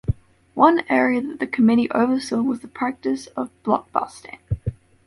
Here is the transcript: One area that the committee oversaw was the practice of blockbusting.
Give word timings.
One 0.55 0.79
area 0.89 1.21
that 1.21 1.39
the 1.39 1.45
committee 1.45 1.87
oversaw 1.91 2.41
was 2.41 2.61
the 2.61 2.67
practice 2.67 3.27
of 3.37 3.51
blockbusting. 3.63 4.39